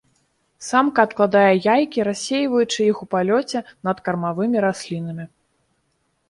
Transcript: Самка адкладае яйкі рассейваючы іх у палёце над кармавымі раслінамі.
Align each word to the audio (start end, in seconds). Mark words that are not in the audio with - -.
Самка 0.67 1.03
адкладае 1.07 1.51
яйкі 1.75 2.05
рассейваючы 2.07 2.79
іх 2.87 3.03
у 3.05 3.09
палёце 3.13 3.59
над 3.89 3.97
кармавымі 4.09 4.57
раслінамі. 4.67 5.25